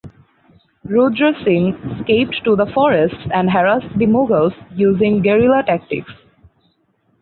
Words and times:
Rudra 0.83 1.31
Singh 1.45 1.75
escaped 1.99 2.41
to 2.45 2.55
the 2.55 2.65
forests 2.73 3.19
and 3.31 3.51
harassed 3.51 3.99
the 3.99 4.07
Mughals 4.07 4.53
using 4.75 5.21
guerilla 5.21 5.61
tactics. 5.63 6.11